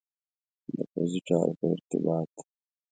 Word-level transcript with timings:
د 0.75 0.77
پوځي 0.91 1.19
چارو 1.27 1.53
په 1.59 1.65
ارتباط. 1.73 2.31